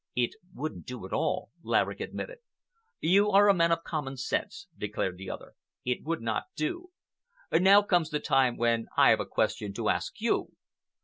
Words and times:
"It 0.15 0.31
wouldn't 0.51 0.87
do 0.87 1.05
at 1.05 1.13
all," 1.13 1.51
Laverick 1.61 1.99
admitted. 1.99 2.39
"You 3.01 3.29
are 3.29 3.47
a 3.47 3.53
man 3.53 3.71
of 3.71 3.83
common 3.83 4.17
sense," 4.17 4.65
declared 4.75 5.19
the 5.19 5.29
other. 5.29 5.53
"It 5.85 6.01
would 6.03 6.23
not 6.23 6.45
do. 6.55 6.89
Now 7.53 7.83
comes 7.83 8.09
the 8.09 8.19
time 8.19 8.57
when 8.57 8.87
I 8.97 9.11
have 9.11 9.19
a 9.19 9.27
question 9.27 9.73
to 9.73 9.89
ask 9.89 10.19
you. 10.19 10.53